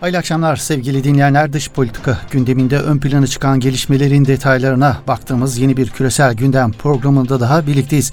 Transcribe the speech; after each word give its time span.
Hayırlı 0.00 0.18
akşamlar 0.18 0.56
sevgili 0.56 1.04
dinleyenler. 1.04 1.52
Dış 1.52 1.70
politika 1.70 2.18
gündeminde 2.30 2.78
ön 2.78 2.98
plana 2.98 3.26
çıkan 3.26 3.60
gelişmelerin 3.60 4.24
detaylarına 4.24 4.96
baktığımız 5.08 5.58
yeni 5.58 5.76
bir 5.76 5.90
küresel 5.90 6.34
gündem 6.34 6.72
programında 6.72 7.40
daha 7.40 7.66
birlikteyiz. 7.66 8.12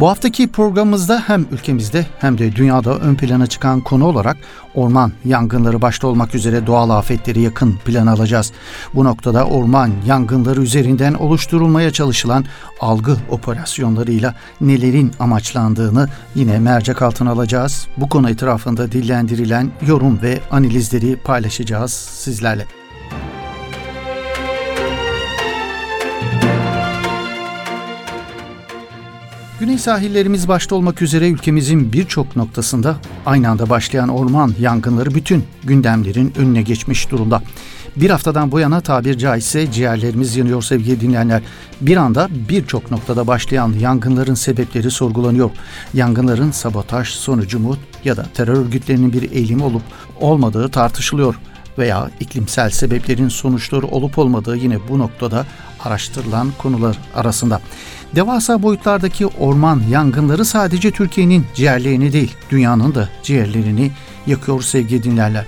Bu 0.00 0.08
haftaki 0.08 0.48
programımızda 0.48 1.22
hem 1.26 1.46
ülkemizde 1.50 2.06
hem 2.18 2.38
de 2.38 2.56
dünyada 2.56 2.98
ön 2.98 3.14
plana 3.14 3.46
çıkan 3.46 3.80
konu 3.80 4.04
olarak 4.04 4.36
orman 4.74 5.12
yangınları 5.24 5.82
başta 5.82 6.06
olmak 6.06 6.34
üzere 6.34 6.66
doğal 6.66 6.90
afetleri 6.90 7.40
yakın 7.40 7.76
plan 7.84 8.06
alacağız. 8.06 8.52
Bu 8.94 9.04
noktada 9.04 9.44
orman 9.44 9.90
yangınları 10.06 10.62
üzerinden 10.62 11.14
oluşturulmaya 11.14 11.90
çalışılan 11.90 12.44
algı 12.80 13.16
operasyonlarıyla 13.30 14.34
nelerin 14.60 15.12
amaçlandığını 15.20 16.08
yine 16.34 16.58
mercek 16.58 17.02
altına 17.02 17.30
alacağız. 17.30 17.86
Bu 17.96 18.08
konu 18.08 18.30
etrafında 18.30 18.92
dillendirilen 18.92 19.70
yorum 19.86 20.22
ve 20.22 20.40
analizleri 20.50 21.16
paylaşacağız 21.24 21.92
sizlerle. 21.92 22.66
Güney 29.60 29.78
sahillerimiz 29.78 30.48
başta 30.48 30.74
olmak 30.74 31.02
üzere 31.02 31.28
ülkemizin 31.28 31.92
birçok 31.92 32.36
noktasında 32.36 32.96
aynı 33.26 33.50
anda 33.50 33.70
başlayan 33.70 34.08
orman 34.08 34.54
yangınları 34.58 35.14
bütün 35.14 35.44
gündemlerin 35.64 36.32
önüne 36.38 36.62
geçmiş 36.62 37.10
durumda. 37.10 37.42
Bir 37.96 38.10
haftadan 38.10 38.52
bu 38.52 38.60
yana 38.60 38.80
tabir 38.80 39.18
caizse 39.18 39.72
ciğerlerimiz 39.72 40.36
yanıyor 40.36 40.62
sevgili 40.62 41.00
dinleyenler. 41.00 41.42
Bir 41.80 41.96
anda 41.96 42.28
birçok 42.48 42.90
noktada 42.90 43.26
başlayan 43.26 43.72
yangınların 43.72 44.34
sebepleri 44.34 44.90
sorgulanıyor. 44.90 45.50
Yangınların 45.94 46.50
sabotaj 46.50 47.08
sonucu 47.08 47.58
mu 47.58 47.76
ya 48.04 48.16
da 48.16 48.26
terör 48.34 48.56
örgütlerinin 48.56 49.12
bir 49.12 49.30
eğilimi 49.30 49.64
olup 49.64 49.82
olmadığı 50.20 50.68
tartışılıyor 50.68 51.34
veya 51.78 52.10
iklimsel 52.20 52.70
sebeplerin 52.70 53.28
sonuçları 53.28 53.86
olup 53.86 54.18
olmadığı 54.18 54.56
yine 54.56 54.78
bu 54.88 54.98
noktada 54.98 55.46
araştırılan 55.84 56.52
konular 56.58 56.98
arasında. 57.14 57.60
Devasa 58.14 58.62
boyutlardaki 58.62 59.26
orman 59.26 59.82
yangınları 59.90 60.44
sadece 60.44 60.90
Türkiye'nin 60.90 61.46
ciğerlerini 61.54 62.12
değil, 62.12 62.34
dünyanın 62.50 62.94
da 62.94 63.08
ciğerlerini 63.22 63.90
yakıyor 64.26 64.62
sevgili 64.62 65.02
dinlerler. 65.02 65.46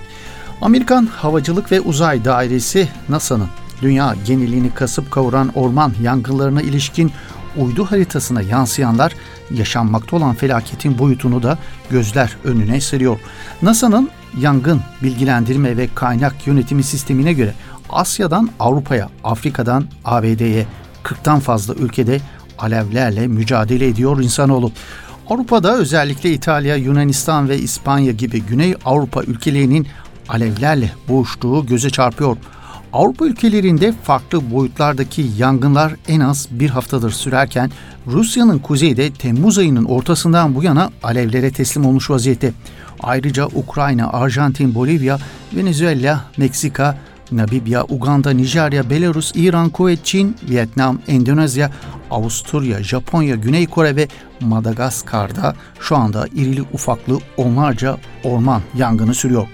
Amerikan 0.61 1.05
Havacılık 1.05 1.71
ve 1.71 1.81
Uzay 1.81 2.25
Dairesi 2.25 2.87
NASA'nın 3.09 3.47
dünya 3.81 4.15
genelini 4.25 4.73
kasıp 4.73 5.11
kavuran 5.11 5.51
orman 5.55 5.93
yangınlarına 6.01 6.61
ilişkin 6.61 7.11
uydu 7.57 7.85
haritasına 7.85 8.41
yansıyanlar 8.41 9.13
yaşanmakta 9.51 10.15
olan 10.15 10.35
felaketin 10.35 10.99
boyutunu 10.99 11.43
da 11.43 11.57
gözler 11.89 12.37
önüne 12.43 12.81
seriyor. 12.81 13.19
NASA'nın 13.61 14.09
yangın 14.39 14.81
bilgilendirme 15.03 15.77
ve 15.77 15.89
kaynak 15.95 16.47
yönetimi 16.47 16.83
sistemine 16.83 17.33
göre 17.33 17.53
Asya'dan 17.89 18.49
Avrupa'ya, 18.59 19.09
Afrika'dan 19.23 19.85
ABD'ye 20.05 20.65
40'tan 21.03 21.39
fazla 21.39 21.73
ülkede 21.73 22.21
alevlerle 22.59 23.27
mücadele 23.27 23.87
ediyor 23.87 24.23
insanoğlu. 24.23 24.71
Avrupa'da 25.29 25.77
özellikle 25.77 26.31
İtalya, 26.31 26.75
Yunanistan 26.75 27.49
ve 27.49 27.57
İspanya 27.57 28.11
gibi 28.11 28.41
Güney 28.41 28.75
Avrupa 28.85 29.23
ülkelerinin 29.23 29.87
alevlerle 30.29 30.91
boğuştuğu 31.09 31.65
göze 31.65 31.89
çarpıyor. 31.89 32.37
Avrupa 32.93 33.25
ülkelerinde 33.25 33.91
farklı 34.03 34.51
boyutlardaki 34.51 35.25
yangınlar 35.37 35.95
en 36.07 36.19
az 36.19 36.47
bir 36.51 36.69
haftadır 36.69 37.11
sürerken 37.11 37.71
Rusya'nın 38.07 38.59
kuzeyde 38.59 39.13
Temmuz 39.13 39.57
ayının 39.57 39.85
ortasından 39.85 40.55
bu 40.55 40.63
yana 40.63 40.91
alevlere 41.03 41.51
teslim 41.51 41.85
olmuş 41.85 42.09
vaziyette. 42.09 42.53
Ayrıca 42.99 43.45
Ukrayna, 43.45 44.09
Arjantin, 44.09 44.75
Bolivya, 44.75 45.19
Venezuela, 45.55 46.25
Meksika, 46.37 46.97
Namibya, 47.31 47.83
Uganda, 47.83 48.31
Nijerya, 48.31 48.89
Belarus, 48.89 49.31
İran, 49.35 49.69
Kuveyt, 49.69 50.05
Çin, 50.05 50.35
Vietnam, 50.49 50.99
Endonezya, 51.07 51.71
Avusturya, 52.11 52.83
Japonya, 52.83 53.35
Güney 53.35 53.67
Kore 53.67 53.95
ve 53.95 54.07
Madagaskar'da 54.41 55.55
şu 55.79 55.97
anda 55.97 56.27
irili 56.27 56.61
ufaklı 56.73 57.19
onlarca 57.37 57.97
orman 58.23 58.61
yangını 58.77 59.13
sürüyor. 59.13 59.47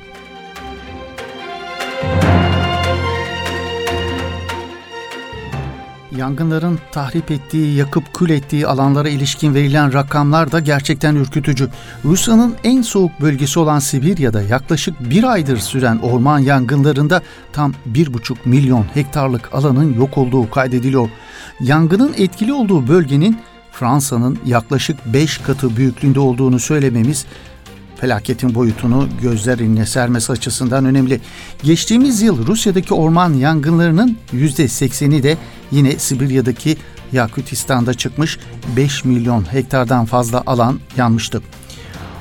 Yangınların 6.17 6.79
tahrip 6.91 7.31
ettiği, 7.31 7.75
yakıp 7.75 8.13
kül 8.13 8.29
ettiği 8.29 8.67
alanlara 8.67 9.09
ilişkin 9.09 9.55
verilen 9.55 9.93
rakamlar 9.93 10.51
da 10.51 10.59
gerçekten 10.59 11.15
ürkütücü. 11.15 11.69
Rusya'nın 12.05 12.55
en 12.63 12.81
soğuk 12.81 13.21
bölgesi 13.21 13.59
olan 13.59 13.79
Sibirya'da 13.79 14.41
yaklaşık 14.41 15.09
bir 15.09 15.23
aydır 15.23 15.57
süren 15.57 15.99
orman 15.99 16.39
yangınlarında 16.39 17.21
tam 17.53 17.73
1,5 17.93 18.35
milyon 18.45 18.85
hektarlık 18.93 19.53
alanın 19.53 19.93
yok 19.93 20.17
olduğu 20.17 20.49
kaydediliyor. 20.49 21.09
Yangının 21.59 22.13
etkili 22.17 22.53
olduğu 22.53 22.87
bölgenin 22.87 23.37
Fransa'nın 23.71 24.39
yaklaşık 24.45 25.13
5 25.13 25.37
katı 25.37 25.77
büyüklüğünde 25.77 26.19
olduğunu 26.19 26.59
söylememiz 26.59 27.25
felaketin 28.03 28.55
boyutunu 28.55 29.07
gözler 29.21 29.59
önüne 29.59 29.85
sermesi 29.85 30.31
açısından 30.31 30.85
önemli. 30.85 31.21
Geçtiğimiz 31.63 32.21
yıl 32.21 32.47
Rusya'daki 32.47 32.93
orman 32.93 33.33
yangınlarının 33.33 34.17
%80'i 34.33 35.23
de 35.23 35.37
yine 35.71 35.99
Sibirya'daki 35.99 36.77
Yakutistan'da 37.11 37.93
çıkmış 37.93 38.39
5 38.77 39.05
milyon 39.05 39.53
hektardan 39.53 40.05
fazla 40.05 40.43
alan 40.45 40.79
yanmıştı. 40.97 41.41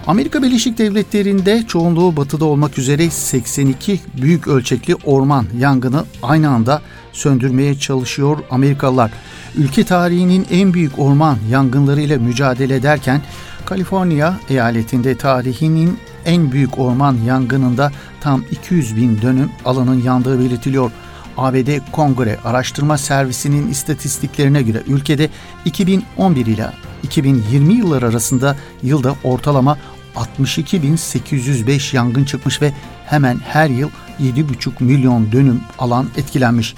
Amerika 0.06 0.42
Birleşik 0.42 0.78
Devletleri'nde 0.78 1.64
çoğunluğu 1.68 2.16
batıda 2.16 2.44
olmak 2.44 2.78
üzere 2.78 3.10
82 3.10 4.00
büyük 4.22 4.48
ölçekli 4.48 4.94
orman 4.94 5.46
yangını 5.58 6.04
aynı 6.22 6.48
anda 6.48 6.82
söndürmeye 7.12 7.78
çalışıyor 7.78 8.38
Amerikalılar. 8.50 9.10
Ülke 9.56 9.84
tarihinin 9.84 10.46
en 10.50 10.74
büyük 10.74 10.98
orman 10.98 11.38
yangınlarıyla 11.50 12.18
mücadele 12.18 12.74
ederken 12.74 13.22
Kaliforniya 13.66 14.38
eyaletinde 14.48 15.18
tarihinin 15.18 15.98
en 16.24 16.52
büyük 16.52 16.78
orman 16.78 17.16
yangınında 17.26 17.92
tam 18.20 18.44
200 18.50 18.96
bin 18.96 19.22
dönüm 19.22 19.50
alanın 19.64 20.02
yandığı 20.02 20.40
belirtiliyor. 20.40 20.90
ABD 21.36 21.92
Kongre 21.92 22.38
Araştırma 22.44 22.98
Servisi'nin 22.98 23.70
istatistiklerine 23.70 24.62
göre 24.62 24.82
ülkede 24.86 25.28
2011 25.64 26.46
ile 26.46 26.70
2020 27.02 27.72
yılları 27.72 28.06
arasında 28.06 28.56
yılda 28.82 29.14
ortalama 29.24 29.78
62.805 30.16 31.96
yangın 31.96 32.24
çıkmış 32.24 32.62
ve 32.62 32.72
hemen 33.06 33.38
her 33.38 33.68
yıl 33.70 33.90
7,5 34.20 34.84
milyon 34.84 35.32
dönüm 35.32 35.60
alan 35.78 36.08
etkilenmiş. 36.16 36.74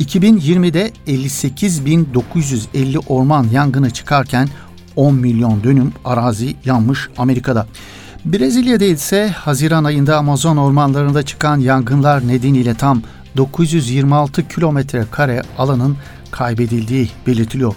2020'de 0.00 0.92
58.950 1.06 2.98
orman 3.06 3.48
yangını 3.52 3.90
çıkarken 3.90 4.48
10 4.96 5.14
milyon 5.14 5.64
dönüm 5.64 5.92
arazi 6.04 6.56
yanmış 6.64 7.08
Amerika'da. 7.18 7.66
Brezilya'da 8.24 8.84
ise 8.84 9.28
Haziran 9.28 9.84
ayında 9.84 10.16
Amazon 10.16 10.56
ormanlarında 10.56 11.22
çıkan 11.22 11.58
yangınlar 11.58 12.28
nedeniyle 12.28 12.74
tam 12.74 13.02
926 13.36 14.48
kilometre 14.48 15.04
kare 15.10 15.42
alanın 15.58 15.96
kaybedildiği 16.30 17.10
belirtiliyor. 17.26 17.74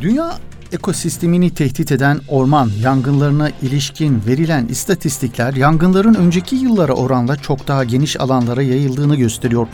Dünya 0.00 0.38
ekosistemini 0.74 1.50
tehdit 1.50 1.92
eden 1.92 2.20
orman 2.28 2.70
yangınlarına 2.80 3.50
ilişkin 3.62 4.22
verilen 4.26 4.66
istatistikler 4.66 5.54
yangınların 5.54 6.14
önceki 6.14 6.56
yıllara 6.56 6.92
oranla 6.92 7.36
çok 7.36 7.68
daha 7.68 7.84
geniş 7.84 8.20
alanlara 8.20 8.62
yayıldığını 8.62 9.16
gösteriyor. 9.16 9.66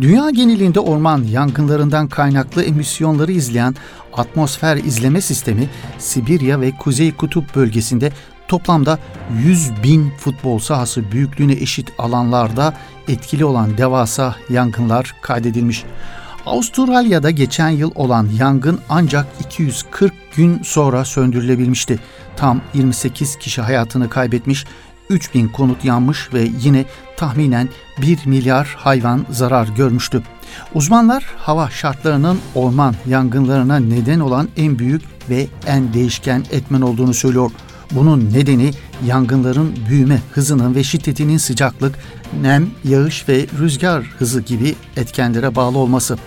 Dünya 0.00 0.30
genelinde 0.30 0.80
orman 0.80 1.22
yangınlarından 1.22 2.08
kaynaklı 2.08 2.62
emisyonları 2.62 3.32
izleyen 3.32 3.76
atmosfer 4.12 4.76
izleme 4.76 5.20
sistemi 5.20 5.68
Sibirya 5.98 6.60
ve 6.60 6.70
Kuzey 6.70 7.12
Kutup 7.16 7.56
bölgesinde 7.56 8.12
toplamda 8.48 8.98
100 9.44 9.70
bin 9.84 10.10
futbol 10.10 10.58
sahası 10.58 11.12
büyüklüğüne 11.12 11.52
eşit 11.52 11.92
alanlarda 11.98 12.74
etkili 13.08 13.44
olan 13.44 13.78
devasa 13.78 14.36
yangınlar 14.50 15.14
kaydedilmiş. 15.22 15.84
Avustralya'da 16.46 17.30
geçen 17.30 17.68
yıl 17.68 17.90
olan 17.94 18.28
yangın 18.38 18.80
ancak 18.88 19.26
240 19.40 20.12
gün 20.36 20.62
sonra 20.62 21.04
söndürülebilmişti. 21.04 21.98
Tam 22.36 22.60
28 22.74 23.36
kişi 23.36 23.62
hayatını 23.62 24.08
kaybetmiş, 24.08 24.66
3000 25.10 25.48
konut 25.48 25.84
yanmış 25.84 26.34
ve 26.34 26.48
yine 26.60 26.84
tahminen 27.16 27.68
1 28.02 28.26
milyar 28.26 28.74
hayvan 28.78 29.26
zarar 29.30 29.68
görmüştü. 29.68 30.22
Uzmanlar 30.74 31.24
hava 31.38 31.70
şartlarının 31.70 32.38
orman 32.54 32.94
yangınlarına 33.06 33.76
neden 33.76 34.20
olan 34.20 34.48
en 34.56 34.78
büyük 34.78 35.02
ve 35.30 35.46
en 35.66 35.94
değişken 35.94 36.44
etmen 36.50 36.80
olduğunu 36.80 37.14
söylüyor. 37.14 37.50
Bunun 37.90 38.32
nedeni 38.32 38.70
yangınların 39.06 39.76
büyüme 39.88 40.20
hızının 40.32 40.74
ve 40.74 40.84
şiddetinin 40.84 41.38
sıcaklık, 41.38 41.98
nem, 42.40 42.70
yağış 42.84 43.28
ve 43.28 43.46
rüzgar 43.58 44.04
hızı 44.04 44.40
gibi 44.40 44.74
etkenlere 44.96 45.56
bağlı 45.56 45.78
olması. 45.78 46.18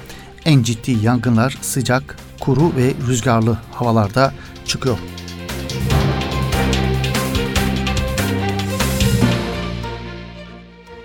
En 0.46 0.64
ciddi 0.64 0.92
yangınlar 0.92 1.58
sıcak, 1.62 2.18
kuru 2.40 2.76
ve 2.76 2.94
rüzgarlı 3.08 3.58
havalarda 3.72 4.34
çıkıyor. 4.66 4.98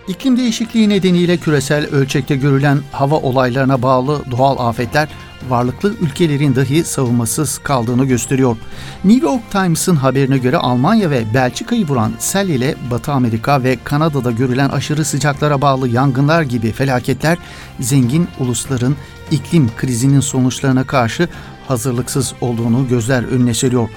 İklim 0.08 0.36
değişikliği 0.36 0.88
nedeniyle 0.88 1.36
küresel 1.36 1.86
ölçekte 1.86 2.36
görülen 2.36 2.78
hava 2.92 3.14
olaylarına 3.14 3.82
bağlı 3.82 4.22
doğal 4.30 4.68
afetler 4.68 5.08
varlıklı 5.48 5.94
ülkelerin 6.00 6.56
dahi 6.56 6.84
savunmasız 6.84 7.58
kaldığını 7.58 8.04
gösteriyor. 8.04 8.56
New 9.04 9.26
York 9.26 9.50
Times'ın 9.50 9.96
haberine 9.96 10.38
göre 10.38 10.56
Almanya 10.56 11.10
ve 11.10 11.34
Belçika'yı 11.34 11.86
vuran 11.86 12.12
sel 12.18 12.48
ile 12.48 12.74
Batı 12.90 13.12
Amerika 13.12 13.62
ve 13.62 13.78
Kanada'da 13.84 14.30
görülen 14.30 14.68
aşırı 14.68 15.04
sıcaklara 15.04 15.60
bağlı 15.60 15.88
yangınlar 15.88 16.42
gibi 16.42 16.72
felaketler 16.72 17.38
zengin 17.80 18.28
ulusların 18.40 18.96
iklim 19.30 19.70
krizinin 19.76 20.20
sonuçlarına 20.20 20.84
karşı 20.84 21.28
hazırlıksız 21.68 22.34
olduğunu 22.40 22.88
gözler 22.88 23.22
önüne 23.22 23.54
seriyor. 23.54 23.88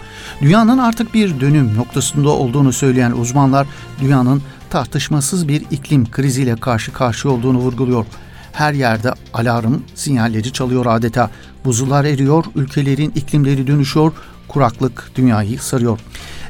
Dünyanın 0.41 0.77
artık 0.77 1.13
bir 1.13 1.39
dönüm 1.39 1.75
noktasında 1.75 2.29
olduğunu 2.29 2.73
söyleyen 2.73 3.11
uzmanlar 3.11 3.67
dünyanın 4.01 4.41
tartışmasız 4.71 5.47
bir 5.47 5.63
iklim 5.71 6.11
kriziyle 6.11 6.55
karşı 6.55 6.93
karşıya 6.93 7.33
olduğunu 7.33 7.57
vurguluyor. 7.57 8.05
Her 8.51 8.73
yerde 8.73 9.13
alarm 9.33 9.73
sinyalleri 9.95 10.53
çalıyor 10.53 10.85
adeta. 10.85 11.29
Buzullar 11.65 12.05
eriyor, 12.05 12.45
ülkelerin 12.55 13.11
iklimleri 13.15 13.67
dönüşüyor, 13.67 14.11
kuraklık 14.47 15.11
dünyayı 15.15 15.59
sarıyor. 15.59 15.99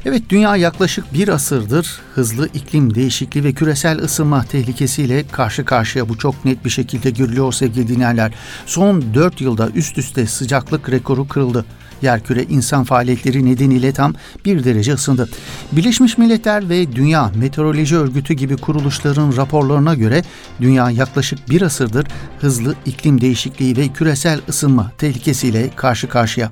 Evet 0.04 0.22
dünya 0.28 0.56
yaklaşık 0.56 1.14
bir 1.14 1.28
asırdır 1.28 2.00
hızlı 2.14 2.48
iklim 2.54 2.94
değişikliği 2.94 3.44
ve 3.44 3.52
küresel 3.52 3.98
ısınma 3.98 4.44
tehlikesiyle 4.44 5.26
karşı 5.26 5.64
karşıya 5.64 6.08
bu 6.08 6.18
çok 6.18 6.44
net 6.44 6.64
bir 6.64 6.70
şekilde 6.70 7.10
görülüyor 7.10 7.52
sevgili 7.52 7.88
dinleyenler. 7.88 8.34
Son 8.66 9.14
4 9.14 9.40
yılda 9.40 9.68
üst 9.74 9.98
üste 9.98 10.26
sıcaklık 10.26 10.90
rekoru 10.90 11.28
kırıldı 11.28 11.64
yerküre 12.02 12.42
insan 12.42 12.84
faaliyetleri 12.84 13.44
nedeniyle 13.44 13.92
tam 13.92 14.14
bir 14.44 14.64
derece 14.64 14.94
ısındı. 14.94 15.28
Birleşmiş 15.72 16.18
Milletler 16.18 16.68
ve 16.68 16.92
Dünya 16.92 17.30
Meteoroloji 17.34 17.96
Örgütü 17.96 18.34
gibi 18.34 18.56
kuruluşların 18.56 19.36
raporlarına 19.36 19.94
göre 19.94 20.22
dünya 20.60 20.90
yaklaşık 20.90 21.50
bir 21.50 21.62
asırdır 21.62 22.06
hızlı 22.40 22.74
iklim 22.86 23.20
değişikliği 23.20 23.76
ve 23.76 23.88
küresel 23.88 24.40
ısınma 24.48 24.92
tehlikesiyle 24.98 25.70
karşı 25.76 26.08
karşıya. 26.08 26.50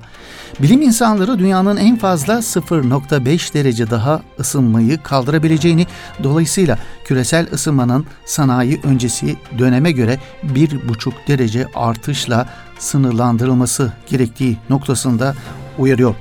Bilim 0.59 0.81
insanları 0.81 1.39
dünyanın 1.39 1.77
en 1.77 1.97
fazla 1.97 2.33
0.5 2.33 3.53
derece 3.53 3.89
daha 3.89 4.21
ısınmayı 4.39 5.03
kaldırabileceğini 5.03 5.87
dolayısıyla 6.23 6.77
küresel 7.05 7.47
ısınmanın 7.53 8.05
sanayi 8.25 8.79
öncesi 8.83 9.35
döneme 9.57 9.91
göre 9.91 10.19
1,5 10.53 11.11
derece 11.27 11.67
artışla 11.75 12.49
sınırlandırılması 12.81 13.93
gerektiği 14.07 14.57
noktasında 14.69 15.35
uyarıyor. 15.79 16.15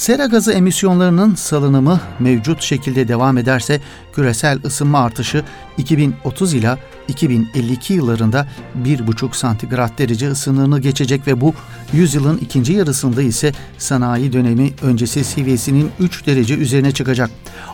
Sera 0.00 0.26
gazı 0.26 0.52
emisyonlarının 0.52 1.34
salınımı 1.34 2.00
mevcut 2.18 2.62
şekilde 2.62 3.08
devam 3.08 3.38
ederse 3.38 3.80
küresel 4.12 4.58
ısınma 4.64 5.00
artışı 5.00 5.44
2030 5.78 6.54
ila 6.54 6.78
2052 7.08 7.94
yıllarında 7.94 8.48
1,5 8.84 9.36
santigrat 9.36 9.98
derece 9.98 10.30
ısınığını 10.30 10.80
geçecek 10.80 11.26
ve 11.26 11.40
bu 11.40 11.54
yüzyılın 11.92 12.38
ikinci 12.38 12.72
yarısında 12.72 13.22
ise 13.22 13.52
sanayi 13.78 14.32
dönemi 14.32 14.70
öncesi 14.82 15.24
seviyesinin 15.24 15.90
3 15.98 16.26
derece 16.26 16.54
üzerine 16.54 16.92
çıkacak. 16.92 17.30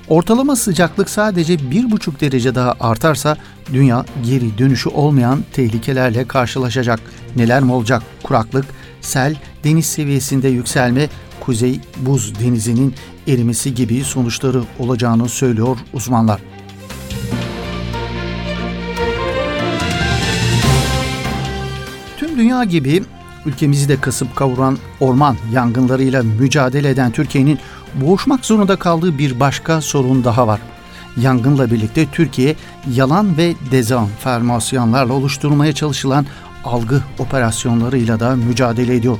Ortalama 0.09 0.57
sıcaklık 0.57 1.11
sadece 1.11 1.55
1,5 1.55 2.21
derece 2.21 2.55
daha 2.55 2.75
artarsa 2.81 3.37
dünya 3.73 4.05
geri 4.25 4.59
dönüşü 4.59 4.89
olmayan 4.89 5.45
tehlikelerle 5.53 6.29
karşılaşacak. 6.29 7.01
Neler 7.37 7.63
mi 7.63 7.73
olacak? 7.73 8.03
Kuraklık, 8.23 8.65
sel, 9.01 9.37
deniz 9.65 9.87
seviyesinde 9.87 10.49
yükselme, 10.49 11.09
kuzey 11.47 11.81
buz 11.97 12.41
denizinin 12.41 12.95
erimesi 13.29 13.75
gibi 13.75 14.05
sonuçları 14.05 14.63
olacağını 14.79 15.29
söylüyor 15.29 15.79
uzmanlar. 15.93 16.41
Tüm 22.17 22.39
dünya 22.39 22.65
gibi 22.65 23.03
ülkemizi 23.47 23.89
de 23.89 24.01
kasıp 24.01 24.37
kavuran 24.37 24.79
orman 25.01 25.37
yangınlarıyla 25.53 26.23
mücadele 26.23 26.89
eden 26.89 27.11
Türkiye'nin 27.11 27.59
boğuşmak 27.95 28.47
zorunda 28.47 28.77
kaldığı 28.77 29.19
bir 29.19 29.41
başka 29.41 29.81
sorun 29.81 30.25
daha 30.25 30.47
var. 30.47 30.61
Yangınla 31.17 31.71
birlikte 31.71 32.07
Türkiye 32.13 32.57
yalan 32.95 33.37
ve 33.37 33.55
dezenformasyonlarla 33.71 35.13
oluşturulmaya 35.13 35.73
çalışılan 35.73 36.27
algı 36.65 37.03
operasyonlarıyla 37.19 38.21
da 38.21 38.37
mücadele 38.37 38.95
ediyor. 38.95 39.19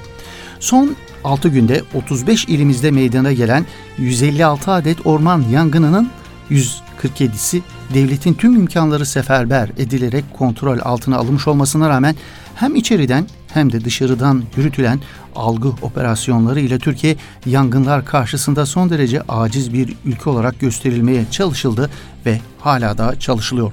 Son 0.61 0.97
6 1.25 1.49
günde 1.49 1.83
35 1.95 2.45
ilimizde 2.45 2.91
meydana 2.91 3.33
gelen 3.33 3.67
156 3.99 4.73
adet 4.73 5.07
orman 5.07 5.45
yangınının 5.53 6.11
147'si 6.51 7.61
devletin 7.95 8.35
tüm 8.35 8.55
imkanları 8.55 9.07
seferber 9.07 9.69
edilerek 9.79 10.25
kontrol 10.39 10.79
altına 10.83 11.17
alınmış 11.17 11.49
olmasına 11.49 11.89
rağmen 11.89 12.17
hem 12.55 12.75
içeriden 12.75 13.27
hem 13.49 13.73
de 13.73 13.85
dışarıdan 13.85 14.43
yürütülen 14.57 15.01
algı 15.35 15.69
operasyonları 15.69 16.61
ile 16.61 16.79
Türkiye 16.79 17.17
yangınlar 17.47 18.05
karşısında 18.05 18.67
son 18.67 18.91
derece 18.91 19.23
aciz 19.29 19.73
bir 19.73 19.97
ülke 20.05 20.31
olarak 20.31 20.61
gösterilmeye 20.61 21.25
çalışıldı 21.31 21.91
ve 22.27 22.41
hala 22.61 22.99
da 22.99 23.19
çalışılıyor. 23.21 23.73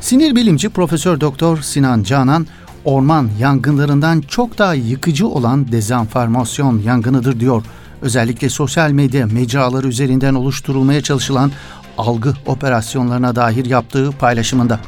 Sinir 0.00 0.36
bilimci 0.36 0.68
Profesör 0.68 1.20
Doktor 1.20 1.62
Sinan 1.62 2.02
Canan 2.02 2.46
orman 2.88 3.30
yangınlarından 3.40 4.20
çok 4.20 4.58
daha 4.58 4.74
yıkıcı 4.74 5.28
olan 5.28 5.72
dezenformasyon 5.72 6.78
yangınıdır 6.78 7.40
diyor. 7.40 7.62
Özellikle 8.02 8.48
sosyal 8.48 8.90
medya 8.90 9.26
mecraları 9.26 9.88
üzerinden 9.88 10.34
oluşturulmaya 10.34 11.02
çalışılan 11.02 11.52
algı 11.98 12.34
operasyonlarına 12.46 13.36
dair 13.36 13.64
yaptığı 13.64 14.10
paylaşımında. 14.12 14.80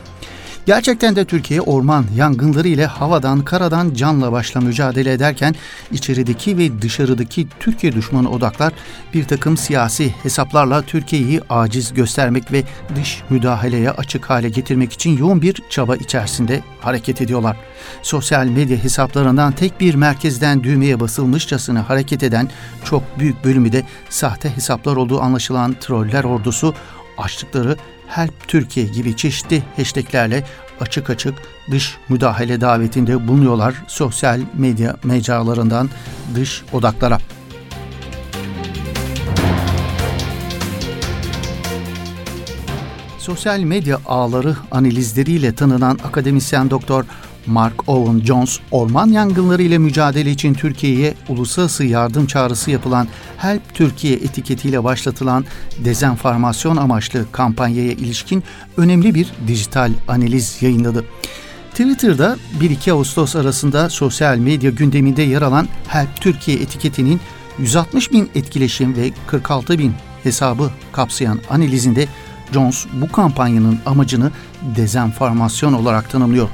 Gerçekten 0.66 1.16
de 1.16 1.24
Türkiye 1.24 1.60
orman 1.60 2.04
yangınları 2.16 2.68
ile 2.68 2.86
havadan 2.86 3.44
karadan 3.44 3.94
canla 3.94 4.32
başla 4.32 4.60
mücadele 4.60 5.12
ederken 5.12 5.54
içerideki 5.92 6.58
ve 6.58 6.82
dışarıdaki 6.82 7.46
Türkiye 7.60 7.92
düşmanı 7.92 8.30
odaklar 8.30 8.72
bir 9.14 9.24
takım 9.24 9.56
siyasi 9.56 10.14
hesaplarla 10.22 10.82
Türkiye'yi 10.82 11.40
aciz 11.50 11.94
göstermek 11.94 12.52
ve 12.52 12.64
dış 12.96 13.22
müdahaleye 13.30 13.90
açık 13.90 14.30
hale 14.30 14.48
getirmek 14.48 14.92
için 14.92 15.18
yoğun 15.18 15.42
bir 15.42 15.62
çaba 15.70 15.96
içerisinde 15.96 16.62
hareket 16.80 17.20
ediyorlar. 17.20 17.56
Sosyal 18.02 18.46
medya 18.46 18.84
hesaplarından 18.84 19.52
tek 19.52 19.80
bir 19.80 19.94
merkezden 19.94 20.64
düğmeye 20.64 21.00
basılmışçasına 21.00 21.88
hareket 21.88 22.22
eden 22.22 22.48
çok 22.84 23.18
büyük 23.18 23.44
bölümü 23.44 23.72
de 23.72 23.82
sahte 24.10 24.56
hesaplar 24.56 24.96
olduğu 24.96 25.20
anlaşılan 25.20 25.76
troller 25.80 26.24
ordusu 26.24 26.74
açtıkları 27.18 27.76
Help 28.10 28.48
Türkiye 28.48 28.86
gibi 28.86 29.16
çeşitli 29.16 29.62
hashtaglerle 29.76 30.44
açık 30.80 31.10
açık 31.10 31.34
dış 31.70 31.96
müdahale 32.08 32.60
davetinde 32.60 33.28
bulunuyorlar 33.28 33.74
sosyal 33.88 34.40
medya 34.54 34.96
mecralarından 35.04 35.90
dış 36.34 36.62
odaklara. 36.72 37.18
Sosyal 43.18 43.60
medya 43.60 43.98
ağları 44.06 44.56
analizleriyle 44.70 45.54
tanınan 45.54 45.98
akademisyen 46.04 46.70
doktor 46.70 47.04
Mark 47.50 47.88
Owen 47.88 48.20
Jones, 48.24 48.58
orman 48.70 49.06
yangınları 49.06 49.62
ile 49.62 49.78
mücadele 49.78 50.30
için 50.30 50.54
Türkiye'ye 50.54 51.14
uluslararası 51.28 51.84
yardım 51.84 52.26
çağrısı 52.26 52.70
yapılan 52.70 53.08
Help 53.36 53.74
Türkiye 53.74 54.14
etiketiyle 54.14 54.84
başlatılan 54.84 55.44
dezenformasyon 55.84 56.76
amaçlı 56.76 57.32
kampanyaya 57.32 57.92
ilişkin 57.92 58.44
önemli 58.76 59.14
bir 59.14 59.32
dijital 59.46 59.92
analiz 60.08 60.62
yayınladı. 60.62 61.04
Twitter'da 61.70 62.36
1-2 62.60 62.92
Ağustos 62.92 63.36
arasında 63.36 63.90
sosyal 63.90 64.36
medya 64.38 64.70
gündeminde 64.70 65.22
yer 65.22 65.42
alan 65.42 65.68
Help 65.88 66.20
Türkiye 66.20 66.56
etiketinin 66.56 67.20
160 67.58 68.12
bin 68.12 68.30
etkileşim 68.34 68.96
ve 68.96 69.10
46 69.26 69.78
bin 69.78 69.92
hesabı 70.22 70.70
kapsayan 70.92 71.38
analizinde 71.50 72.06
Jones 72.52 72.86
bu 72.92 73.12
kampanyanın 73.12 73.78
amacını 73.86 74.30
dezenformasyon 74.76 75.72
olarak 75.72 76.10
tanımlıyor. 76.10 76.48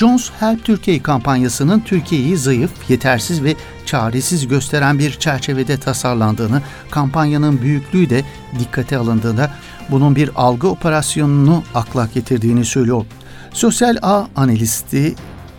Jones 0.00 0.30
Help 0.40 0.64
Türkiye 0.64 1.02
kampanyasının 1.02 1.80
Türkiye'yi 1.80 2.36
zayıf, 2.36 2.70
yetersiz 2.90 3.44
ve 3.44 3.54
çaresiz 3.86 4.48
gösteren 4.48 4.98
bir 4.98 5.10
çerçevede 5.10 5.76
tasarlandığını, 5.76 6.62
kampanyanın 6.90 7.62
büyüklüğü 7.62 8.10
de 8.10 8.24
dikkate 8.58 8.96
alındığında 8.96 9.50
bunun 9.90 10.16
bir 10.16 10.30
algı 10.36 10.68
operasyonunu 10.68 11.62
akla 11.74 12.08
getirdiğini 12.14 12.64
söylüyor. 12.64 13.04
Sosyal 13.52 13.96
ağ 14.02 14.26
analisti 14.36 15.14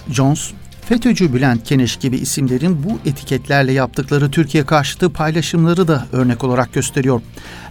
Jones, 0.09 0.51
FETÖ'cü 0.89 1.33
Bülent 1.33 1.63
Keneş 1.63 1.95
gibi 1.95 2.17
isimlerin 2.17 2.83
bu 2.83 3.09
etiketlerle 3.09 3.71
yaptıkları 3.71 4.31
Türkiye 4.31 4.65
karşıtı 4.65 5.13
paylaşımları 5.13 5.87
da 5.87 6.05
örnek 6.11 6.43
olarak 6.43 6.73
gösteriyor. 6.73 7.21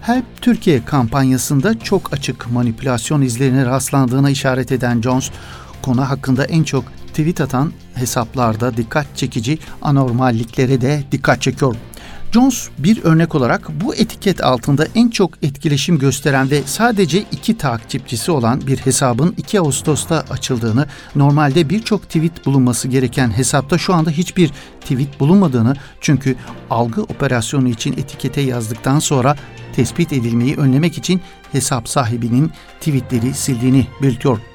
Help 0.00 0.24
Türkiye 0.40 0.84
kampanyasında 0.84 1.78
çok 1.78 2.12
açık 2.12 2.50
manipülasyon 2.50 3.22
izlerine 3.22 3.66
rastlandığına 3.66 4.30
işaret 4.30 4.72
eden 4.72 5.00
Jones, 5.02 5.30
konu 5.84 6.10
hakkında 6.10 6.44
en 6.44 6.62
çok 6.62 6.84
tweet 7.06 7.40
atan 7.40 7.72
hesaplarda 7.94 8.76
dikkat 8.76 9.06
çekici 9.16 9.58
anormalliklere 9.82 10.80
de 10.80 11.02
dikkat 11.12 11.42
çekiyor. 11.42 11.76
Jones 12.32 12.68
bir 12.78 13.04
örnek 13.04 13.34
olarak 13.34 13.68
bu 13.80 13.94
etiket 13.94 14.44
altında 14.44 14.86
en 14.94 15.08
çok 15.08 15.30
etkileşim 15.42 15.98
gösteren 15.98 16.50
ve 16.50 16.62
sadece 16.66 17.18
iki 17.18 17.58
takipçisi 17.58 18.30
olan 18.30 18.66
bir 18.66 18.78
hesabın 18.78 19.34
2 19.36 19.60
Ağustos'ta 19.60 20.24
açıldığını, 20.30 20.86
normalde 21.14 21.70
birçok 21.70 22.02
tweet 22.02 22.46
bulunması 22.46 22.88
gereken 22.88 23.30
hesapta 23.36 23.78
şu 23.78 23.94
anda 23.94 24.10
hiçbir 24.10 24.50
tweet 24.80 25.20
bulunmadığını 25.20 25.74
çünkü 26.00 26.36
algı 26.70 27.02
operasyonu 27.02 27.68
için 27.68 27.92
etikete 27.92 28.40
yazdıktan 28.40 28.98
sonra 28.98 29.36
tespit 29.72 30.12
edilmeyi 30.12 30.56
önlemek 30.56 30.98
için 30.98 31.20
hesap 31.52 31.88
sahibinin 31.88 32.52
tweetleri 32.80 33.34
sildiğini 33.34 33.86
belirtiyor. 34.02 34.53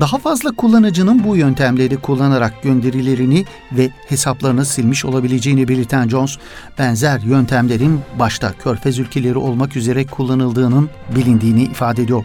Daha 0.00 0.18
fazla 0.18 0.50
kullanıcının 0.50 1.24
bu 1.24 1.36
yöntemleri 1.36 1.96
kullanarak 1.96 2.62
gönderilerini 2.62 3.44
ve 3.72 3.90
hesaplarını 4.08 4.64
silmiş 4.64 5.04
olabileceğini 5.04 5.68
belirten 5.68 6.08
Jones, 6.08 6.38
benzer 6.78 7.20
yöntemlerin 7.20 8.00
başta 8.18 8.52
Körfez 8.52 8.98
ülkeleri 8.98 9.38
olmak 9.38 9.76
üzere 9.76 10.06
kullanıldığının 10.06 10.90
bilindiğini 11.16 11.62
ifade 11.62 12.02
ediyor. 12.02 12.24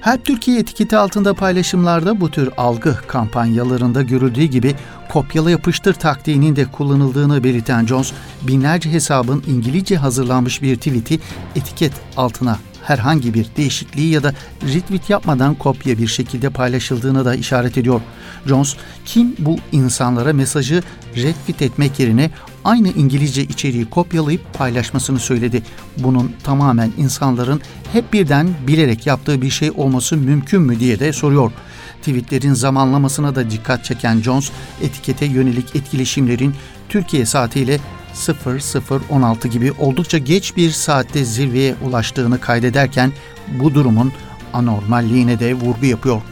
Help 0.00 0.24
Türkiye 0.24 0.58
etiketi 0.58 0.96
altında 0.96 1.34
paylaşımlarda 1.34 2.20
bu 2.20 2.30
tür 2.30 2.50
algı 2.56 2.96
kampanyalarında 3.06 4.02
görüldüğü 4.02 4.44
gibi 4.44 4.74
kopyala 5.08 5.50
yapıştır 5.50 5.94
taktiğinin 5.94 6.56
de 6.56 6.64
kullanıldığını 6.64 7.44
belirten 7.44 7.86
Jones, 7.86 8.12
binlerce 8.42 8.92
hesabın 8.92 9.42
İngilizce 9.46 9.96
hazırlanmış 9.96 10.62
bir 10.62 10.76
tweet'i 10.76 11.20
etiket 11.56 11.92
altına 12.16 12.58
herhangi 12.86 13.34
bir 13.34 13.46
değişikliği 13.56 14.10
ya 14.10 14.22
da 14.22 14.34
retweet 14.62 15.10
yapmadan 15.10 15.54
kopya 15.54 15.98
bir 15.98 16.06
şekilde 16.06 16.50
paylaşıldığını 16.50 17.24
da 17.24 17.34
işaret 17.34 17.78
ediyor. 17.78 18.00
Jones, 18.46 18.76
kim 19.04 19.36
bu 19.38 19.56
insanlara 19.72 20.32
mesajı 20.32 20.82
retweet 21.16 21.62
etmek 21.62 22.00
yerine 22.00 22.30
aynı 22.64 22.88
İngilizce 22.88 23.42
içeriği 23.42 23.90
kopyalayıp 23.90 24.54
paylaşmasını 24.54 25.18
söyledi. 25.18 25.62
Bunun 25.96 26.32
tamamen 26.42 26.92
insanların 26.98 27.60
hep 27.92 28.12
birden 28.12 28.48
bilerek 28.66 29.06
yaptığı 29.06 29.42
bir 29.42 29.50
şey 29.50 29.70
olması 29.70 30.16
mümkün 30.16 30.62
mü 30.62 30.80
diye 30.80 30.98
de 30.98 31.12
soruyor. 31.12 31.52
Tweetlerin 31.98 32.54
zamanlamasına 32.54 33.34
da 33.34 33.50
dikkat 33.50 33.84
çeken 33.84 34.20
Jones, 34.20 34.50
etikete 34.82 35.26
yönelik 35.26 35.76
etkileşimlerin 35.76 36.54
Türkiye 36.88 37.26
saatiyle 37.26 37.80
0016 38.16 39.48
gibi 39.48 39.72
oldukça 39.72 40.18
geç 40.18 40.56
bir 40.56 40.70
saatte 40.70 41.24
zirveye 41.24 41.74
ulaştığını 41.84 42.40
kaydederken 42.40 43.12
bu 43.48 43.74
durumun 43.74 44.12
anormalliğine 44.52 45.40
de 45.40 45.54
vurgu 45.54 45.86
yapıyor. 45.86 46.22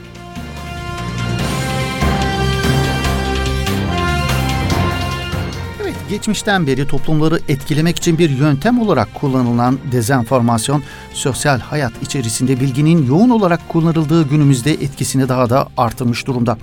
Evet, 5.82 5.94
geçmişten 6.08 6.66
beri 6.66 6.86
toplumları 6.86 7.40
etkilemek 7.48 7.96
için 7.96 8.18
bir 8.18 8.30
yöntem 8.30 8.78
olarak 8.78 9.14
kullanılan 9.14 9.78
dezenformasyon, 9.92 10.82
sosyal 11.12 11.60
hayat 11.60 11.92
içerisinde 12.02 12.60
bilginin 12.60 13.06
yoğun 13.06 13.30
olarak 13.30 13.68
kullanıldığı 13.68 14.28
günümüzde 14.28 14.72
etkisini 14.72 15.28
daha 15.28 15.50
da 15.50 15.68
artırmış 15.76 16.26
durumda. 16.26 16.58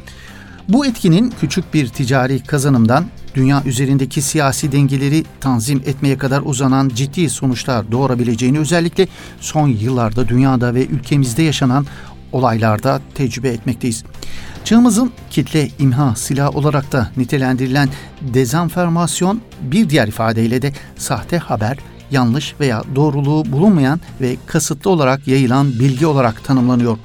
Bu 0.69 0.85
etkinin 0.85 1.33
küçük 1.39 1.73
bir 1.73 1.87
ticari 1.87 2.43
kazanımdan 2.43 3.05
dünya 3.35 3.63
üzerindeki 3.65 4.21
siyasi 4.21 4.71
dengeleri 4.71 5.23
tanzim 5.39 5.83
etmeye 5.85 6.17
kadar 6.17 6.41
uzanan 6.45 6.89
ciddi 6.89 7.29
sonuçlar 7.29 7.91
doğurabileceğini 7.91 8.59
özellikle 8.59 9.07
son 9.39 9.67
yıllarda 9.67 10.27
dünyada 10.27 10.75
ve 10.75 10.85
ülkemizde 10.85 11.43
yaşanan 11.43 11.85
olaylarda 12.31 13.01
tecrübe 13.15 13.49
etmekteyiz. 13.49 14.03
Çağımızın 14.63 15.11
kitle 15.29 15.69
imha 15.79 16.15
silah 16.15 16.55
olarak 16.55 16.91
da 16.91 17.11
nitelendirilen 17.17 17.89
dezenformasyon 18.21 19.41
bir 19.61 19.89
diğer 19.89 20.07
ifadeyle 20.07 20.61
de 20.61 20.73
sahte 20.97 21.37
haber, 21.37 21.77
yanlış 22.11 22.55
veya 22.59 22.83
doğruluğu 22.95 23.51
bulunmayan 23.51 23.99
ve 24.21 24.35
kasıtlı 24.45 24.91
olarak 24.91 25.27
yayılan 25.27 25.79
bilgi 25.79 26.05
olarak 26.05 26.43
tanımlanıyor. 26.43 26.97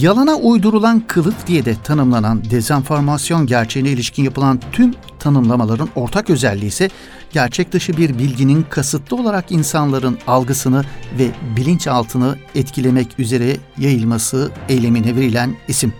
Yalana 0.00 0.34
uydurulan 0.34 1.02
kılıf 1.06 1.46
diye 1.46 1.64
de 1.64 1.74
tanımlanan 1.84 2.44
dezenformasyon 2.50 3.46
gerçeğine 3.46 3.90
ilişkin 3.90 4.24
yapılan 4.24 4.60
tüm 4.72 4.94
tanımlamaların 5.18 5.88
ortak 5.96 6.30
özelliği 6.30 6.68
ise 6.68 6.90
gerçek 7.32 7.72
dışı 7.72 7.96
bir 7.96 8.18
bilginin 8.18 8.66
kasıtlı 8.70 9.16
olarak 9.16 9.52
insanların 9.52 10.18
algısını 10.26 10.84
ve 11.18 11.30
bilinçaltını 11.56 12.36
etkilemek 12.54 13.18
üzere 13.18 13.56
yayılması 13.78 14.50
eylemine 14.68 15.16
verilen 15.16 15.56
isim. 15.68 15.92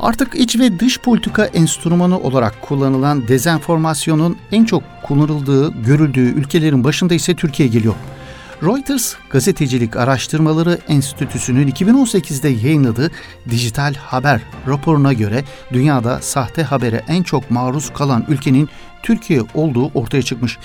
Artık 0.00 0.34
iç 0.34 0.58
ve 0.58 0.80
dış 0.80 1.00
politika 1.00 1.44
enstrümanı 1.44 2.20
olarak 2.20 2.62
kullanılan 2.62 3.28
dezenformasyonun 3.28 4.36
en 4.52 4.64
çok 4.64 4.82
kullanıldığı, 5.02 5.82
görüldüğü 5.82 6.34
ülkelerin 6.34 6.84
başında 6.84 7.14
ise 7.14 7.34
Türkiye 7.34 7.68
geliyor. 7.68 7.94
Reuters 8.62 9.14
Gazetecilik 9.30 9.96
Araştırmaları 9.96 10.78
Enstitüsü'nün 10.88 11.68
2018'de 11.68 12.48
yayınladığı 12.48 13.10
dijital 13.50 13.94
haber 13.94 14.40
raporuna 14.68 15.12
göre 15.12 15.44
dünyada 15.72 16.20
sahte 16.20 16.62
habere 16.62 17.04
en 17.08 17.22
çok 17.22 17.50
maruz 17.50 17.92
kalan 17.92 18.24
ülkenin 18.28 18.68
Türkiye 19.02 19.42
olduğu 19.54 19.90
ortaya 19.94 20.22
çıkmış. 20.22 20.58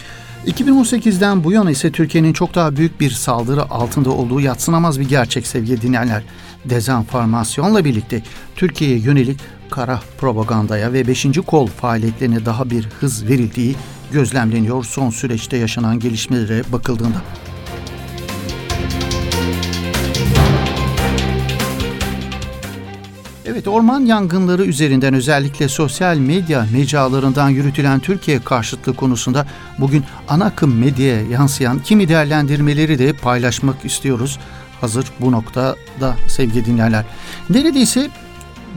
2018'den 0.48 1.44
bu 1.44 1.52
yana 1.52 1.72
ise 1.72 1.92
Türkiye'nin 1.92 2.34
çok 2.34 2.56
daha 2.56 2.76
büyük 2.76 3.00
bir 3.00 3.10
saldırı 3.10 3.70
altında 3.70 4.10
olduğu 4.10 4.42
yatsınamaz 4.42 5.00
bir 5.00 5.10
gerçek 5.10 5.48
sevgili 5.48 5.82
dinleyenler. 5.82 6.24
Dezenformasyonla 6.66 7.86
birlikte 7.86 8.22
Türkiye'ye 8.56 8.98
yönelik 8.98 9.40
kara 9.70 10.02
propagandaya 10.18 10.94
ve 10.94 11.08
5. 11.08 11.28
kol 11.48 11.68
faaliyetlerine 11.68 12.46
daha 12.46 12.70
bir 12.70 12.88
hız 13.00 13.28
verildiği 13.28 13.76
gözlemleniyor 14.12 14.84
son 14.84 15.10
süreçte 15.10 15.58
yaşanan 15.58 16.00
gelişmelere 16.00 16.64
bakıldığında. 16.72 17.22
Evet, 23.52 23.68
orman 23.68 24.00
yangınları 24.00 24.66
üzerinden 24.66 25.14
özellikle 25.14 25.68
sosyal 25.68 26.18
medya 26.18 26.66
mecralarından 26.74 27.50
yürütülen 27.50 28.00
Türkiye 28.00 28.40
karşıtlığı 28.40 28.94
konusunda 28.94 29.46
bugün 29.80 30.04
ana 30.30 30.46
akım 30.46 30.78
medyaya 30.78 31.22
yansıyan 31.22 31.80
kimi 31.80 32.10
değerlendirmeleri 32.10 33.00
de 33.00 33.14
paylaşmak 33.14 33.86
istiyoruz. 33.86 34.40
Hazır 34.82 35.06
bu 35.20 35.32
noktada 35.32 36.16
sevgili 36.28 36.66
dinleyenler. 36.66 37.06
Neredeyse 37.50 38.10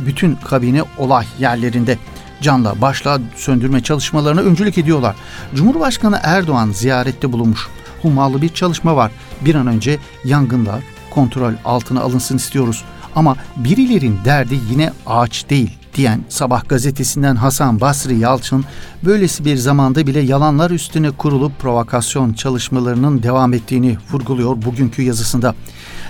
bütün 0.06 0.34
kabine 0.34 0.82
olay 0.98 1.26
yerlerinde 1.38 1.98
canla 2.40 2.80
başla 2.80 3.20
söndürme 3.36 3.82
çalışmalarına 3.82 4.40
öncülük 4.40 4.78
ediyorlar. 4.78 5.16
Cumhurbaşkanı 5.54 6.20
Erdoğan 6.22 6.70
ziyarette 6.70 7.32
bulunmuş. 7.32 7.68
Hummalı 8.02 8.42
bir 8.42 8.48
çalışma 8.48 8.96
var. 8.96 9.12
Bir 9.40 9.54
an 9.54 9.66
önce 9.66 9.98
yangınlar 10.24 10.80
kontrol 11.10 11.52
altına 11.64 12.00
alınsın 12.00 12.36
istiyoruz. 12.36 12.84
Ama 13.14 13.36
birilerin 13.56 14.18
derdi 14.24 14.58
yine 14.70 14.92
ağaç 15.06 15.50
değil 15.50 15.70
diyen 15.94 16.20
Sabah 16.28 16.68
gazetesinden 16.68 17.36
Hasan 17.36 17.80
Basri 17.80 18.18
Yalçın 18.18 18.64
böylesi 19.04 19.44
bir 19.44 19.56
zamanda 19.56 20.06
bile 20.06 20.20
yalanlar 20.20 20.70
üstüne 20.70 21.10
kurulup 21.10 21.58
provokasyon 21.58 22.32
çalışmalarının 22.32 23.22
devam 23.22 23.52
ettiğini 23.52 23.96
vurguluyor 24.12 24.62
bugünkü 24.62 25.02
yazısında. 25.02 25.54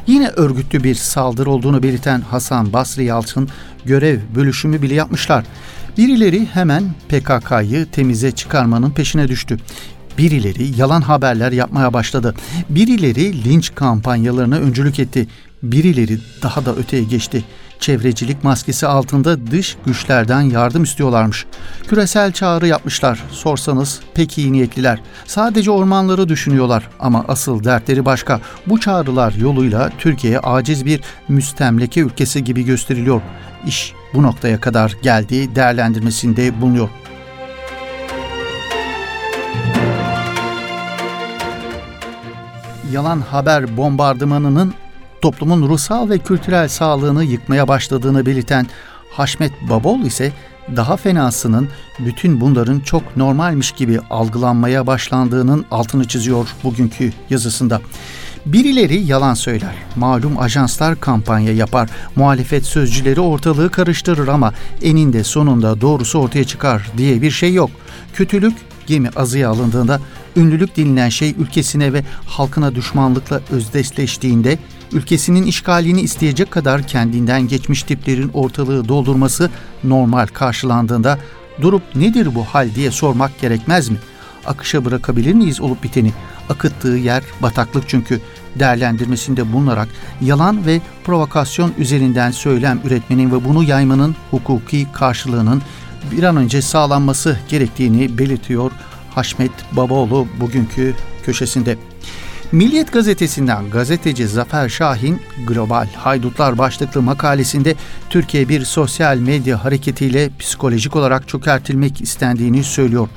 Yine 0.07 0.29
örgütlü 0.29 0.85
bir 0.85 0.95
saldırı 0.95 1.51
olduğunu 1.51 1.83
belirten 1.83 2.21
Hasan 2.21 2.73
Basri 2.73 3.05
Yalçın 3.05 3.49
görev 3.85 4.21
bölüşümü 4.35 4.83
bile 4.83 4.95
yapmışlar. 4.95 5.45
Birileri 5.99 6.47
hemen 6.47 6.85
PKK'yı 7.09 7.87
temize 7.87 8.33
çıkarmanın 8.33 8.91
peşine 8.91 9.29
düştü. 9.29 9.57
Birileri 10.19 10.81
yalan 10.81 11.01
haberler 11.01 11.53
yapmaya 11.53 11.93
başladı. 11.93 12.35
Birileri 12.71 13.45
linç 13.45 13.75
kampanyalarına 13.75 14.57
öncülük 14.57 14.99
etti. 14.99 15.29
Birileri 15.65 16.19
daha 16.43 16.67
da 16.67 16.75
öteye 16.75 17.05
geçti. 17.05 17.45
Çevrecilik 17.81 18.45
maskesi 18.45 18.87
altında 18.87 19.47
dış 19.47 19.77
güçlerden 19.87 20.41
yardım 20.41 20.83
istiyorlarmış. 20.83 21.47
Küresel 21.89 22.33
çağrı 22.33 22.67
yapmışlar. 22.67 23.25
Sorsanız 23.31 24.01
pek 24.15 24.39
iyi 24.39 24.53
niyetliler. 24.53 25.01
Sadece 25.27 25.71
ormanları 25.71 26.29
düşünüyorlar 26.29 26.89
ama 27.01 27.25
asıl 27.29 27.65
dertleri 27.65 28.05
başka. 28.05 28.41
Bu 28.67 28.81
çağrılar 28.81 29.33
yoluyla 29.33 29.91
Türkiye'ye 29.99 30.39
aciz 30.39 30.85
bir 30.87 31.01
müstemleke 31.29 32.01
ülkesi 32.01 32.45
gibi 32.45 32.65
gösteriliyor. 32.65 33.23
İş 33.67 33.93
bu 34.15 34.23
noktaya 34.23 34.61
kadar 34.61 34.97
geldiği 35.03 35.55
değerlendirmesinde 35.55 36.61
bulunuyor. 36.61 36.89
yalan 42.93 43.21
haber 43.21 43.77
bombardımanının 43.77 44.75
toplumun 45.25 45.69
ruhsal 45.69 46.11
ve 46.11 46.19
kültürel 46.19 46.69
sağlığını 46.69 47.25
yıkmaya 47.25 47.69
başladığını 47.69 48.27
belirten 48.27 48.67
Haşmet 49.11 49.53
Babol 49.69 50.01
ise 50.01 50.33
daha 50.77 50.97
fenasının 50.97 51.69
bütün 51.99 52.41
bunların 52.41 52.81
çok 52.81 53.17
normalmiş 53.17 53.73
gibi 53.73 54.01
algılanmaya 54.11 54.87
başlandığının 54.87 55.65
altını 55.71 56.09
çiziyor 56.09 56.49
bugünkü 56.65 57.13
yazısında. 57.31 57.81
Birileri 58.47 59.01
yalan 59.01 59.35
söyler, 59.35 59.75
malum 59.97 60.39
ajanslar 60.39 61.01
kampanya 61.01 61.53
yapar, 61.53 61.91
muhalefet 62.17 62.65
sözcüleri 62.65 63.21
ortalığı 63.21 63.71
karıştırır 63.71 64.29
ama 64.29 64.53
eninde 64.83 65.25
sonunda 65.25 65.81
doğrusu 65.81 66.19
ortaya 66.19 66.45
çıkar 66.45 66.91
diye 66.97 67.23
bir 67.23 67.31
şey 67.31 67.55
yok. 67.55 67.71
Kötülük 68.15 68.55
gemi 68.87 69.11
azıya 69.17 69.51
alındığında 69.51 70.01
ünlülük 70.37 70.77
denilen 70.77 71.09
şey 71.09 71.35
ülkesine 71.39 71.93
ve 71.93 72.05
halkına 72.27 72.75
düşmanlıkla 72.75 73.41
özdeşleştiğinde 73.51 74.59
ülkesinin 74.93 75.43
işgalini 75.43 76.01
isteyecek 76.01 76.51
kadar 76.51 76.83
kendinden 76.83 77.49
geçmiş 77.49 77.83
tiplerin 77.83 78.31
ortalığı 78.35 78.89
doldurması 78.89 79.51
normal 79.85 80.27
karşılandığında 80.27 81.19
durup 81.61 81.83
nedir 81.95 82.35
bu 82.35 82.45
hal 82.45 82.75
diye 82.75 82.91
sormak 82.91 83.41
gerekmez 83.41 83.89
mi? 83.89 83.97
Akışa 84.47 84.85
bırakabilir 84.85 85.35
miyiz 85.35 85.61
olup 85.61 85.83
biteni? 85.83 86.13
Akıttığı 86.49 86.89
yer 86.89 87.23
bataklık 87.43 87.89
çünkü 87.89 88.21
değerlendirmesinde 88.59 89.53
bulunarak 89.53 89.89
yalan 90.21 90.67
ve 90.67 90.81
provokasyon 91.05 91.73
üzerinden 91.79 92.31
söylem 92.31 92.81
üretmenin 92.85 93.31
ve 93.33 93.45
bunu 93.45 93.63
yaymanın 93.63 94.17
hukuki 94.31 94.87
karşılığının 94.93 95.63
bir 96.13 96.23
an 96.23 96.37
önce 96.37 96.63
sağlanması 96.63 97.39
gerektiğini 97.49 98.19
belirtiyor 98.19 98.71
Haşmet 99.15 99.53
Babaoğlu 99.73 100.27
bugünkü 100.41 100.95
köşesinde. 101.25 101.77
Milliyet 102.53 102.93
gazetesinden 102.93 103.71
gazeteci 103.71 104.29
Zafer 104.29 104.69
Şahin 104.69 105.21
Global 105.47 105.87
Haydutlar 105.97 106.59
başlıklı 106.59 107.03
makalesinde 107.03 107.75
Türkiye 108.11 108.49
bir 108.49 108.65
sosyal 108.65 109.17
medya 109.17 109.65
hareketiyle 109.65 110.31
psikolojik 110.39 110.97
olarak 110.97 111.29
çökertilmek 111.29 112.01
istendiğini 112.01 112.65
söylüyor. 112.65 113.09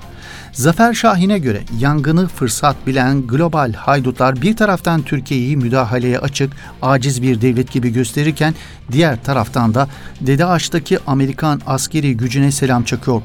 Zafer 0.51 0.93
Şahin'e 0.93 1.39
göre 1.39 1.61
yangını 1.79 2.27
fırsat 2.27 2.75
bilen 2.87 3.27
global 3.27 3.73
haydutlar 3.73 4.41
bir 4.41 4.55
taraftan 4.55 5.01
Türkiye'yi 5.01 5.57
müdahaleye 5.57 6.19
açık, 6.19 6.53
aciz 6.81 7.21
bir 7.21 7.41
devlet 7.41 7.71
gibi 7.71 7.93
gösterirken 7.93 8.55
diğer 8.91 9.23
taraftan 9.23 9.73
da 9.73 9.87
Dede 10.21 10.45
Ağaç'taki 10.45 10.99
Amerikan 11.07 11.61
askeri 11.67 12.17
gücüne 12.17 12.51
selam 12.51 12.83
çakıyor. 12.83 13.21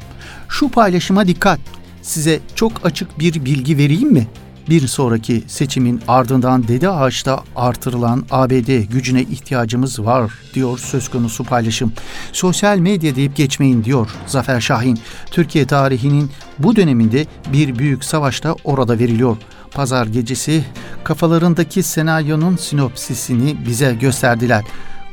Şu 0.49 0.69
paylaşıma 0.69 1.27
dikkat. 1.27 1.61
Size 2.03 2.41
çok 2.55 2.73
açık 2.87 3.19
bir 3.19 3.45
bilgi 3.45 3.79
vereyim 3.79 4.13
mi? 4.13 4.27
Bir 4.69 4.87
sonraki 4.87 5.43
seçimin 5.47 6.01
ardından 6.09 6.69
Dede 6.69 6.89
Ağaç'ta 6.89 7.45
artırılan 7.57 8.27
ABD 8.31 8.83
gücüne 8.93 9.23
ihtiyacımız 9.23 10.05
var 10.05 10.33
diyor 10.55 10.79
söz 10.79 11.09
konusu 11.09 11.45
paylaşım. 11.45 11.93
Sosyal 12.33 12.79
medya 12.79 13.17
deyip 13.17 13.37
geçmeyin 13.37 13.85
diyor 13.85 14.11
Zafer 14.27 14.61
Şahin. 14.61 14.99
Türkiye 15.31 15.67
tarihinin 15.67 16.31
bu 16.59 16.77
döneminde 16.77 17.27
bir 17.53 17.79
büyük 17.79 18.05
savaşta 18.05 18.57
orada 18.65 18.99
veriliyor. 18.99 19.37
Pazar 19.71 20.07
gecesi 20.07 20.65
kafalarındaki 21.05 21.83
senaryonun 21.83 22.57
sinopsisini 22.57 23.57
bize 23.67 23.95
gösterdiler. 24.01 24.65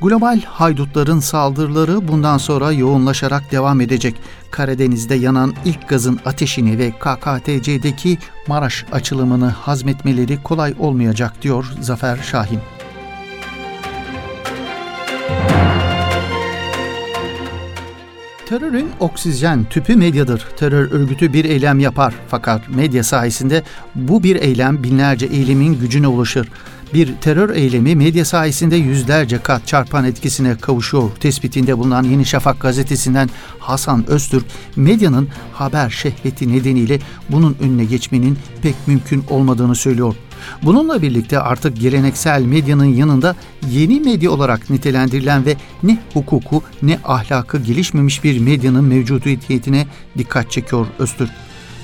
Global 0.02 0.42
haydutların 0.42 1.20
saldırıları 1.20 2.08
bundan 2.08 2.38
sonra 2.38 2.72
yoğunlaşarak 2.72 3.52
devam 3.52 3.82
edecek. 3.82 4.16
Karadeniz'de 4.52 5.16
yanan 5.16 5.54
ilk 5.66 5.90
gazın 5.90 6.20
ateşini 6.26 6.78
ve 6.78 6.92
KKTC'deki 6.92 8.18
Maraş 8.48 8.86
açılımını 8.92 9.50
hazmetmeleri 9.50 10.44
kolay 10.44 10.74
olmayacak 10.80 11.42
diyor 11.42 11.72
Zafer 11.82 12.18
Şahin. 12.18 12.60
Terörün 18.50 18.90
oksijen 19.00 19.64
tüpü 19.64 19.96
medyadır. 19.96 20.48
Terör 20.58 20.92
örgütü 20.92 21.34
bir 21.34 21.46
eylem 21.46 21.80
yapar 21.80 22.14
fakat 22.28 22.70
medya 22.70 23.04
sayesinde 23.04 23.64
bu 23.96 24.24
bir 24.24 24.36
eylem 24.36 24.84
binlerce 24.84 25.26
eylemin 25.26 25.80
gücüne 25.80 26.08
ulaşır 26.08 26.48
bir 26.94 27.16
terör 27.22 27.56
eylemi 27.56 27.96
medya 27.96 28.26
sayesinde 28.26 28.76
yüzlerce 28.76 29.38
kat 29.38 29.68
çarpan 29.68 30.06
etkisine 30.06 30.58
kavuşuyor. 30.58 31.12
Tespitinde 31.20 31.78
bulunan 31.78 32.04
Yeni 32.04 32.26
Şafak 32.26 32.60
gazetesinden 32.60 33.30
Hasan 33.60 34.10
Öztürk, 34.10 34.46
medyanın 34.76 35.28
haber 35.54 35.90
şehveti 35.90 36.54
nedeniyle 36.54 37.00
bunun 37.30 37.58
önüne 37.62 37.86
geçmenin 37.86 38.38
pek 38.62 38.76
mümkün 38.88 39.24
olmadığını 39.30 39.76
söylüyor. 39.76 40.16
Bununla 40.64 41.02
birlikte 41.02 41.40
artık 41.40 41.80
geleneksel 41.80 42.42
medyanın 42.42 42.86
yanında 42.86 43.36
yeni 43.72 44.00
medya 44.00 44.32
olarak 44.32 44.70
nitelendirilen 44.70 45.46
ve 45.46 45.56
ne 45.84 45.98
hukuku 46.14 46.64
ne 46.82 47.00
ahlakı 47.04 47.58
gelişmemiş 47.58 48.24
bir 48.24 48.40
medyanın 48.40 48.84
mevcudiyetine 48.84 49.88
dikkat 50.18 50.52
çekiyor 50.52 50.88
Öztürk. 51.00 51.32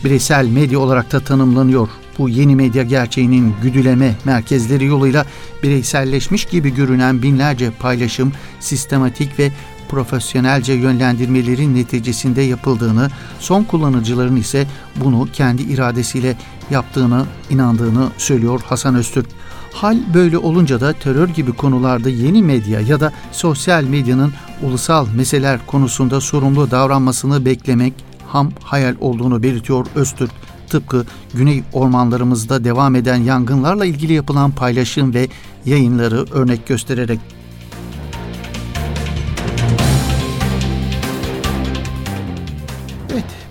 Bireysel 0.04 0.48
medya 0.48 0.80
olarak 0.80 1.12
da 1.12 1.20
tanımlanıyor 1.20 1.90
bu 2.20 2.30
yeni 2.30 2.56
medya 2.56 2.84
gerçeğinin 2.84 3.54
güdüleme 3.64 4.16
merkezleri 4.26 4.86
yoluyla 4.86 5.26
bireyselleşmiş 5.64 6.46
gibi 6.46 6.76
görünen 6.76 7.22
binlerce 7.22 7.72
paylaşım 7.72 8.32
sistematik 8.60 9.40
ve 9.40 9.52
profesyonelce 9.90 10.74
yönlendirmelerin 10.74 11.76
neticesinde 11.76 12.42
yapıldığını, 12.42 13.10
son 13.40 13.64
kullanıcıların 13.64 14.36
ise 14.36 14.68
bunu 14.96 15.28
kendi 15.34 15.62
iradesiyle 15.62 16.38
yaptığını 16.72 17.26
inandığını 17.50 18.10
söylüyor 18.18 18.62
Hasan 18.66 18.96
Öztürk. 18.96 19.28
Hal 19.74 19.98
böyle 20.14 20.38
olunca 20.38 20.82
da 20.82 20.94
terör 20.94 21.30
gibi 21.30 21.54
konularda 21.54 22.10
yeni 22.10 22.44
medya 22.44 22.80
ya 22.80 23.00
da 23.00 23.14
sosyal 23.32 23.84
medyanın 23.84 24.34
ulusal 24.62 25.08
meseleler 25.16 25.60
konusunda 25.66 26.22
sorumlu 26.22 26.72
davranmasını 26.72 27.46
beklemek 27.46 27.94
ham 28.28 28.52
hayal 28.64 28.96
olduğunu 29.00 29.44
belirtiyor 29.44 29.86
Öztürk. 29.96 30.32
Tıpkı 30.70 31.06
güney 31.34 31.64
ormanlarımızda 31.74 32.64
devam 32.64 32.96
eden 32.96 33.16
yangınlarla 33.16 33.86
ilgili 33.86 34.14
yapılan 34.14 34.52
paylaşım 34.52 35.14
ve 35.14 35.28
yayınları 35.66 36.26
örnek 36.32 36.68
göstererek 36.68 37.20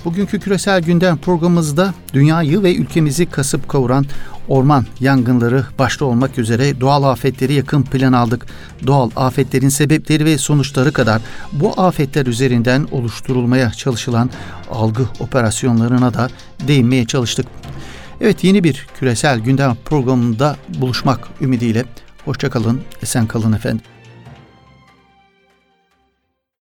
bugünkü 0.04 0.40
küresel 0.40 0.82
gündem 0.82 1.16
programımızda 1.16 1.94
dünyayı 2.12 2.62
ve 2.62 2.74
ülkemizi 2.74 3.26
kasıp 3.26 3.68
kavuran 3.68 4.06
orman 4.48 4.86
yangınları 5.00 5.66
başta 5.78 6.04
olmak 6.04 6.38
üzere 6.38 6.80
doğal 6.80 7.02
afetleri 7.02 7.52
yakın 7.52 7.82
plan 7.82 8.12
aldık. 8.12 8.46
Doğal 8.86 9.10
afetlerin 9.16 9.68
sebepleri 9.68 10.24
ve 10.24 10.38
sonuçları 10.38 10.92
kadar 10.92 11.22
bu 11.52 11.80
afetler 11.80 12.26
üzerinden 12.26 12.88
oluşturulmaya 12.92 13.70
çalışılan 13.70 14.30
algı 14.70 15.06
operasyonlarına 15.20 16.14
da 16.14 16.28
değinmeye 16.68 17.06
çalıştık. 17.06 17.46
Evet 18.20 18.44
yeni 18.44 18.64
bir 18.64 18.86
küresel 18.98 19.38
gündem 19.40 19.76
programında 19.84 20.56
buluşmak 20.68 21.28
ümidiyle. 21.40 21.84
Hoşçakalın, 22.24 22.80
esen 23.02 23.26
kalın 23.26 23.52
efendim. 23.52 23.93